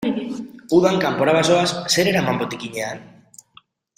[0.77, 3.07] Udan kanpora bazoaz, zer eraman botikinean?